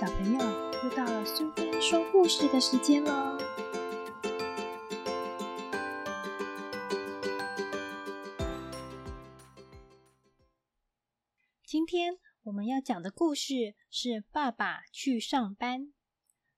[0.00, 0.40] 小朋友，
[0.82, 3.36] 又到了苏菲说故事的时间喽！
[11.66, 15.82] 今天我们要讲的故事是《爸爸去上班》，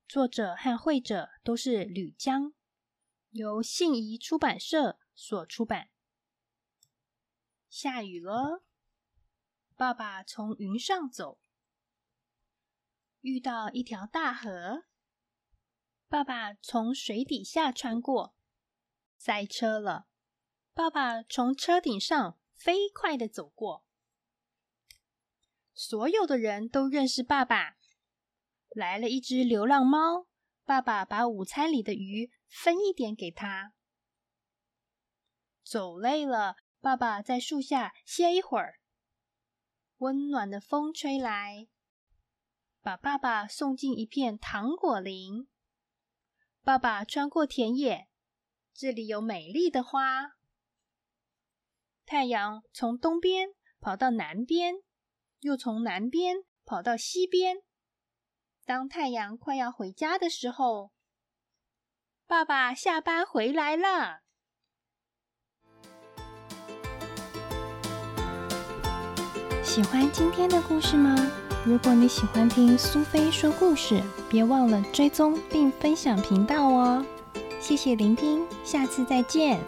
[0.06, 2.52] 作者和绘者都是吕江，
[3.30, 5.88] 由信宜出版社所出版。
[7.68, 8.62] 下雨了，
[9.74, 11.40] 爸爸从云上走。
[13.22, 14.82] 遇到一条大河，
[16.08, 18.34] 爸爸从水底下穿过，
[19.16, 20.08] 塞车了。
[20.74, 23.84] 爸爸从车顶上飞快的走过，
[25.72, 27.76] 所有的人都认识爸爸。
[28.70, 30.26] 来了一只流浪猫，
[30.64, 33.72] 爸爸把午餐里的鱼分一点给他。
[35.62, 38.80] 走累了，爸爸在树下歇一会儿。
[39.98, 41.68] 温暖的风吹来。
[42.82, 45.46] 把爸爸送进一片糖果林。
[46.64, 48.08] 爸爸穿过田野，
[48.74, 50.32] 这里有美丽的花。
[52.04, 54.74] 太阳从东边跑到南边，
[55.38, 57.58] 又从南边跑到西边。
[58.64, 60.90] 当太阳快要回家的时候，
[62.26, 64.22] 爸爸下班回来了。
[69.62, 71.14] 喜欢今天的故事吗？
[71.64, 77.04] 如果你喜欢听苏菲说故事，别忘了追踪并分享频道哦！
[77.60, 79.60] 谢谢聆听，下次再见。